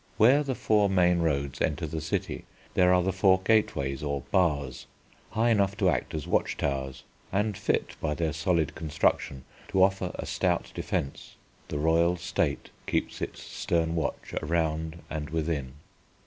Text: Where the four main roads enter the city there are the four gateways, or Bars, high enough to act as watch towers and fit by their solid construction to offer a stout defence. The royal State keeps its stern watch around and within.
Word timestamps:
Where 0.17 0.41
the 0.41 0.55
four 0.55 0.89
main 0.89 1.19
roads 1.19 1.61
enter 1.61 1.85
the 1.85 2.01
city 2.01 2.45
there 2.73 2.91
are 2.91 3.03
the 3.03 3.13
four 3.13 3.39
gateways, 3.41 4.01
or 4.01 4.21
Bars, 4.31 4.87
high 5.29 5.51
enough 5.51 5.77
to 5.77 5.89
act 5.91 6.15
as 6.15 6.25
watch 6.25 6.57
towers 6.57 7.03
and 7.31 7.55
fit 7.55 7.95
by 8.01 8.15
their 8.15 8.33
solid 8.33 8.73
construction 8.73 9.45
to 9.67 9.83
offer 9.83 10.09
a 10.15 10.25
stout 10.25 10.71
defence. 10.73 11.35
The 11.67 11.77
royal 11.77 12.17
State 12.17 12.71
keeps 12.87 13.21
its 13.21 13.43
stern 13.43 13.93
watch 13.93 14.33
around 14.41 14.97
and 15.07 15.29
within. 15.29 15.73